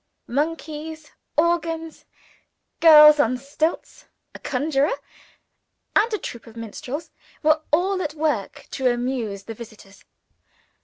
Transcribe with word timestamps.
Monkeys, 0.25 1.11
organs, 1.37 2.05
girls 2.79 3.19
on 3.19 3.37
stilts, 3.37 4.05
a 4.33 4.39
conjurer, 4.39 4.95
and 5.95 6.11
a 6.11 6.17
troop 6.17 6.47
of 6.47 6.55
negro 6.55 6.61
minstrels, 6.61 7.11
were 7.43 7.61
all 7.71 8.01
at 8.01 8.15
work 8.15 8.65
to 8.71 8.91
amuse 8.91 9.43
the 9.43 9.53
visitors. 9.53 10.03